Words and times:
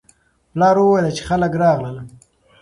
پلار 0.53 0.75
وویل 0.79 1.07
چې 1.17 1.23
خلک 1.29 1.51
راغلل. 1.63 1.97